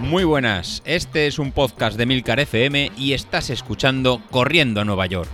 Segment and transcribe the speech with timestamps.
[0.00, 5.06] Muy buenas, este es un podcast de Milcar FM y estás escuchando Corriendo a Nueva
[5.06, 5.28] York.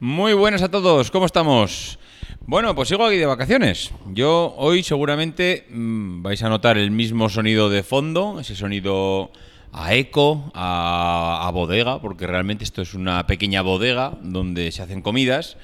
[0.00, 1.98] Muy buenas a todos, ¿cómo estamos?
[2.42, 3.92] Bueno, pues sigo aquí de vacaciones.
[4.12, 9.30] Yo hoy seguramente mm, vais a notar el mismo sonido de fondo, ese sonido
[9.72, 15.02] a eco, a, a bodega, porque realmente esto es una pequeña bodega donde se hacen
[15.02, 15.56] comidas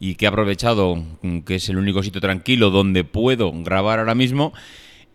[0.00, 1.02] y que he aprovechado
[1.44, 4.52] que es el único sitio tranquilo donde puedo grabar ahora mismo.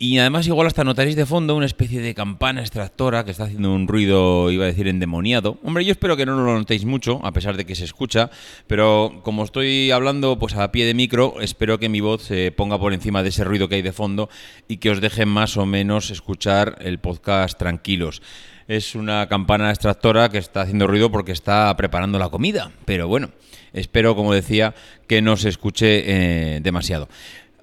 [0.03, 3.73] Y además igual hasta notaréis de fondo una especie de campana extractora que está haciendo
[3.73, 5.59] un ruido, iba a decir, endemoniado.
[5.63, 8.29] Hombre, yo espero que no lo notéis mucho, a pesar de que se escucha,
[8.67, 12.77] pero como estoy hablando pues a pie de micro, espero que mi voz se ponga
[12.77, 14.27] por encima de ese ruido que hay de fondo
[14.67, 18.21] y que os deje más o menos escuchar el podcast tranquilos
[18.67, 22.71] es una campana extractora que está haciendo ruido porque está preparando la comida.
[22.85, 23.31] Pero bueno,
[23.73, 24.73] espero, como decía,
[25.07, 27.09] que no se escuche eh, demasiado.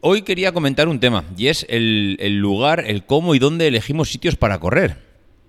[0.02, 4.34] Hoy quería comentar un tema y es el, lugar, el cómo y dónde elegimos sitios
[4.34, 4.96] para correr.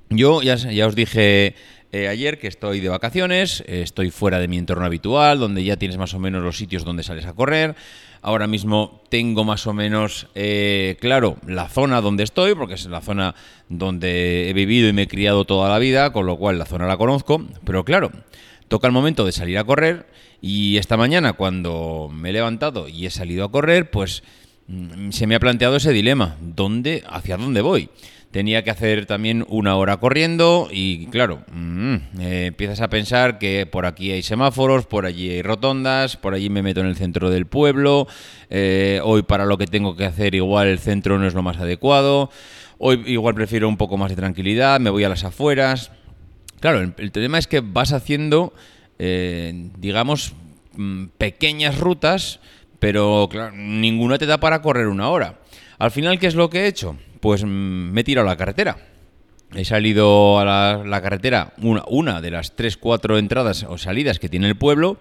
[0.09, 1.55] Yo ya, ya os dije
[1.93, 5.77] eh, ayer que estoy de vacaciones, eh, estoy fuera de mi entorno habitual, donde ya
[5.77, 7.75] tienes más o menos los sitios donde sales a correr.
[8.21, 12.99] Ahora mismo tengo más o menos eh, claro la zona donde estoy, porque es la
[12.99, 13.35] zona
[13.69, 16.87] donde he vivido y me he criado toda la vida, con lo cual la zona
[16.87, 17.41] la conozco.
[17.63, 18.11] Pero claro,
[18.71, 20.07] toca el momento de salir a correr
[20.39, 24.23] y esta mañana cuando me he levantado y he salido a correr, pues
[24.67, 27.89] mm, se me ha planteado ese dilema, ¿dónde, hacia dónde voy?
[28.31, 33.65] Tenía que hacer también una hora corriendo y claro, mmm, eh, empiezas a pensar que
[33.65, 37.29] por aquí hay semáforos, por allí hay rotondas, por allí me meto en el centro
[37.29, 38.07] del pueblo,
[38.49, 41.57] eh, hoy para lo que tengo que hacer igual el centro no es lo más
[41.57, 42.29] adecuado,
[42.77, 45.91] hoy igual prefiero un poco más de tranquilidad, me voy a las afueras.
[46.61, 48.53] Claro, el, el tema es que vas haciendo,
[48.97, 50.33] eh, digamos,
[50.77, 52.39] mm, pequeñas rutas,
[52.79, 55.39] pero ninguna te da para correr una hora.
[55.77, 56.97] Al final, ¿qué es lo que he hecho?
[57.19, 58.77] Pues me he tirado a la carretera.
[59.53, 60.45] He salido a
[60.85, 64.97] la, carretera, una, de las 3-4 entradas o salidas que tiene el pueblo,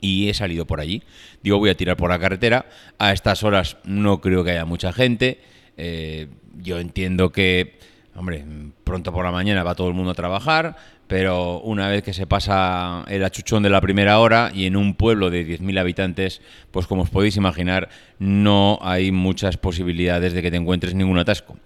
[0.00, 1.02] y he salido por allí.
[1.42, 2.66] Digo, voy a tirar por la carretera.
[2.98, 5.40] A estas horas no creo que haya mucha gente.
[5.76, 6.28] Eh,
[6.58, 7.78] yo entiendo que,
[8.14, 8.44] hombre,
[8.84, 12.26] pronto por la mañana va todo el mundo a trabajar, pero una vez que se
[12.26, 16.40] pasa el achuchón de la primera hora y en un pueblo de 10.000 habitantes,
[16.70, 21.56] pues como os podéis imaginar, no hay muchas posibilidades de que te encuentres ningún atasco.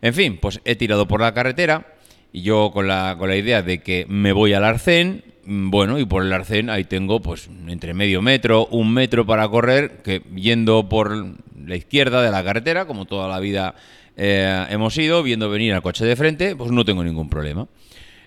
[0.00, 1.94] En fin, pues he tirado por la carretera
[2.32, 6.04] y yo con la, con la idea de que me voy al arcén, bueno, y
[6.04, 10.88] por el arcén ahí tengo pues entre medio metro, un metro para correr, que yendo
[10.88, 11.36] por
[11.66, 13.74] la izquierda de la carretera, como toda la vida
[14.18, 17.68] eh, hemos ido, viendo venir al coche de frente, pues no tengo ningún problema.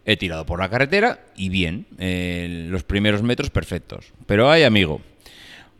[0.05, 4.13] He tirado por la carretera y bien, eh, los primeros metros perfectos.
[4.25, 5.01] Pero hay amigo,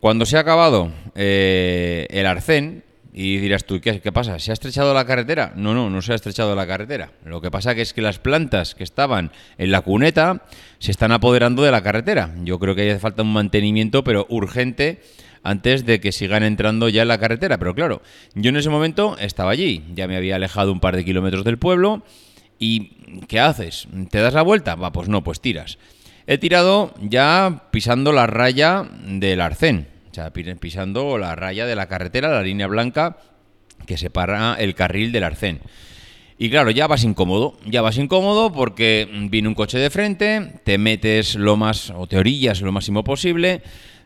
[0.01, 2.83] cuando se ha acabado eh, el arcén,
[3.13, 4.39] y dirás tú, ¿qué, ¿qué, pasa?
[4.39, 5.53] ¿Se ha estrechado la carretera?
[5.55, 7.11] No, no, no se ha estrechado la carretera.
[7.25, 10.45] Lo que pasa es que las plantas que estaban en la cuneta
[10.79, 12.33] se están apoderando de la carretera.
[12.44, 15.01] Yo creo que hace falta un mantenimiento, pero urgente,
[15.44, 17.57] antes de que sigan entrando ya en la carretera.
[17.57, 18.01] Pero claro,
[18.33, 21.57] yo en ese momento estaba allí, ya me había alejado un par de kilómetros del
[21.57, 22.03] pueblo
[22.61, 22.91] ¿Y
[23.28, 23.88] qué haces?
[24.11, 24.75] ¿Te das la vuelta?
[24.75, 25.79] Va, pues no, pues tiras.
[26.28, 31.88] He tirado ya pisando la raya del arcén, o sea, pisando la raya de la
[31.88, 33.17] carretera, la línea blanca
[33.85, 35.61] que separa el carril del arcén.
[36.38, 40.77] Y claro, ya vas incómodo, ya vas incómodo porque viene un coche de frente, te
[40.77, 43.61] metes lo más, o te orillas lo máximo posible,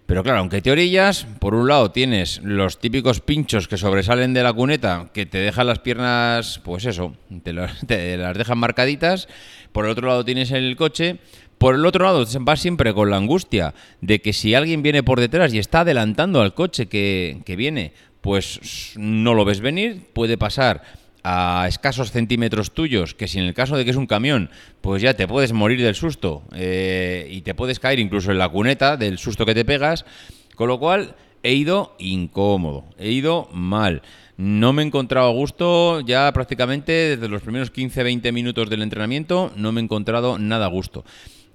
[0.05, 4.43] pero claro, aunque te orillas, por un lado tienes los típicos pinchos que sobresalen de
[4.43, 7.53] la cuneta, que te dejan las piernas, pues eso, te,
[8.17, 9.27] las dejan marcaditas.
[9.71, 11.17] Por el otro lado tienes el coche.
[11.57, 15.19] Por el otro lado vas siempre con la angustia de que si alguien viene por
[15.19, 20.81] detrás y está adelantando al coche que viene, pues no lo ves venir, puede pasar
[21.28, 25.02] a escasos centímetros tuyos, que si en el caso de que es un camión, pues
[25.02, 28.96] ya te puedes morir del susto eh, y te puedes caer incluso en la cuneta
[28.96, 30.05] del susto que te pegas,
[30.53, 34.03] con lo cual he ido incómodo, he ido mal.
[34.38, 39.52] No me he encontrado a gusto ya prácticamente desde los primeros 15-20 minutos del entrenamiento,
[39.55, 41.05] no me he encontrado nada a gusto.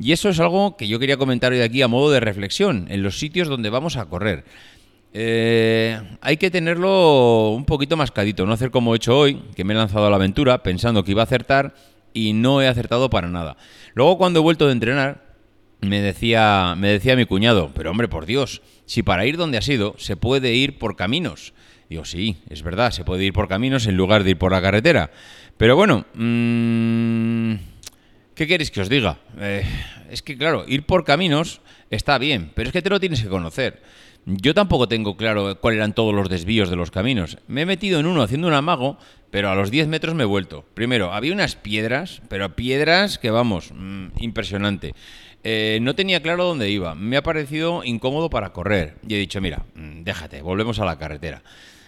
[0.00, 3.04] Y eso es algo que yo quería comentar hoy aquí a modo de reflexión, en
[3.04, 4.44] los sitios donde vamos a correr.
[5.12, 9.74] Eh, hay que tenerlo un poquito mascadito, no hacer como he hecho hoy, que me
[9.74, 11.74] he lanzado a la aventura pensando que iba a acertar
[12.12, 13.56] y no he acertado para nada.
[13.94, 15.30] Luego cuando he vuelto de entrenar,
[15.80, 19.68] me decía, me decía mi cuñado, pero hombre, por Dios, si para ir donde has
[19.68, 21.54] ido se puede ir por caminos.
[21.88, 24.62] Digo, sí, es verdad, se puede ir por caminos en lugar de ir por la
[24.62, 25.10] carretera.
[25.56, 27.54] Pero bueno, mmm,
[28.40, 29.18] ¿Qué queréis que os diga?
[29.38, 29.62] Eh,
[30.10, 31.60] es que, claro, ir por caminos
[31.90, 33.82] está bien, pero es que te lo tienes que conocer.
[34.24, 37.36] Yo tampoco tengo claro cuáles eran todos los desvíos de los caminos.
[37.48, 38.96] Me he metido en uno haciendo un amago,
[39.30, 40.64] pero a los 10 metros me he vuelto.
[40.72, 44.94] Primero, había unas piedras, pero piedras que vamos, mm, impresionante.
[45.44, 46.94] Eh, no tenía claro dónde iba.
[46.94, 48.96] Me ha parecido incómodo para correr.
[49.06, 51.42] Y he dicho, mira, mm, déjate, volvemos a la carretera.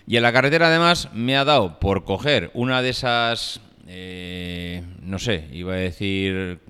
[0.06, 3.60] Y en la carretera además me ha dado por coger una de esas,
[3.94, 6.60] eh, no sé, iba a decir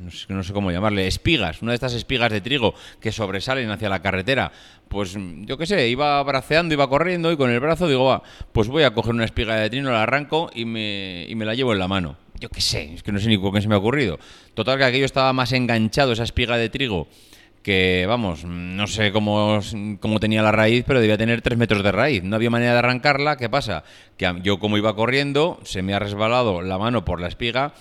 [0.00, 3.70] no sé, no sé, cómo llamarle, espigas, una de estas espigas de trigo que sobresalen
[3.70, 4.52] hacia la carretera.
[4.88, 8.68] Pues yo qué sé, iba braceando, iba corriendo y con el brazo digo, va, pues
[8.68, 11.72] voy a coger una espiga de trino, la arranco y me, y me la llevo
[11.72, 12.16] en la mano.
[12.38, 14.18] Yo qué sé, es que no sé ni qué se me ha ocurrido.
[14.54, 17.08] Total que aquello estaba más enganchado, esa espiga de trigo,
[17.64, 19.58] que vamos, no sé cómo,
[19.98, 22.22] cómo, tenía la raíz, pero debía tener tres metros de raíz.
[22.22, 23.38] No había manera de arrancarla.
[23.38, 23.84] ¿Qué pasa?
[24.18, 27.72] Que yo como iba corriendo, se me ha resbalado la mano por la espiga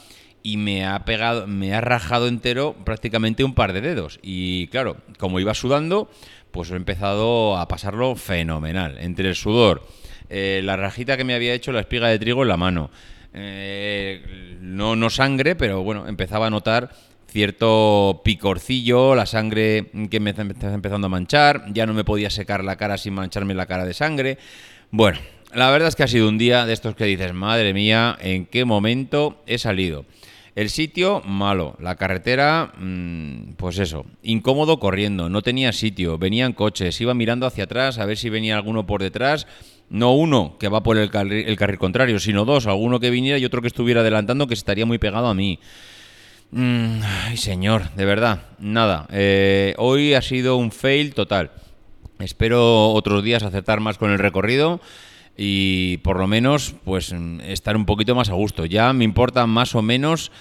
[0.41, 4.19] y me ha pegado, me ha rajado entero prácticamente un par de dedos.
[4.23, 6.09] Y claro, como iba sudando,
[6.51, 8.97] pues he empezado a pasarlo fenomenal.
[8.99, 9.85] Entre el sudor,
[10.29, 12.89] eh, la rajita que me había hecho la espiga de trigo en la mano.
[13.33, 16.89] Eh, no, no sangre, pero bueno, empezaba a notar
[17.33, 22.63] cierto picorcillo, la sangre que me estaba empezando a manchar, ya no me podía secar
[22.63, 24.37] la cara sin mancharme la cara de sangre.
[24.91, 25.17] Bueno,
[25.51, 28.45] la verdad es que ha sido un día de estos que dices, madre mía, ¿en
[28.45, 30.05] qué momento he salido?
[30.55, 31.75] El sitio, malo.
[31.79, 37.63] La carretera, mm, pues eso, incómodo corriendo, no tenía sitio, venían coches, iba mirando hacia
[37.63, 39.47] atrás a ver si venía alguno por detrás.
[39.89, 43.61] No uno que va por el, carril, contrario, sino dos, alguno que viniera y otro
[43.61, 45.59] que estuviera adelantando que estaría muy pegado a mí.
[46.55, 49.07] Mm, ay, señor, de verdad, nada.
[49.11, 51.49] Eh, hoy ha sido un fail total.
[52.19, 54.79] Espero otros días acertar más con el recorrido
[55.35, 57.11] y por lo menos pues
[57.47, 58.67] estar un poquito más a gusto.
[58.67, 60.31] Ya me importa más o menos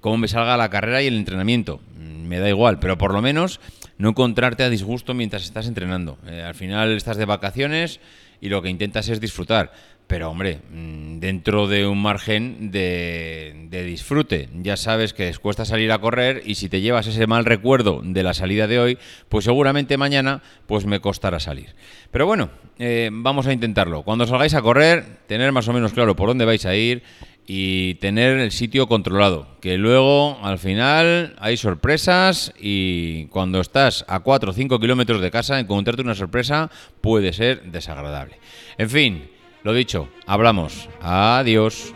[0.00, 1.80] cómo me salga la carrera y el entrenamiento.
[1.98, 3.58] Me da igual, pero por lo menos
[3.98, 6.18] no encontrarte a disgusto mientras estás entrenando.
[6.26, 7.98] Eh, al final estás de vacaciones
[8.40, 9.72] y lo que intentas es disfrutar.
[10.06, 14.48] Pero hombre, mm, dentro de un margen de, de, disfrute.
[14.62, 18.22] Ya sabes que cuesta salir a correr y si te llevas ese mal recuerdo de
[18.22, 18.98] la salida de hoy,
[19.28, 21.74] pues seguramente mañana pues me costará salir.
[22.12, 24.02] Pero bueno, eh, vamos a intentarlo.
[24.02, 27.02] Cuando salgáis a correr, tener más o menos claro por dónde vais a ir
[27.46, 29.46] y tener el sitio controlado.
[29.60, 35.30] Que luego, al final, hay sorpresas y cuando estás a 4 o 5 kilómetros de
[35.30, 36.70] casa, encontrarte una sorpresa
[37.00, 38.38] puede ser desagradable.
[38.78, 39.35] En fin.
[39.66, 40.88] Lo dicho, hablamos.
[41.00, 41.92] Adiós.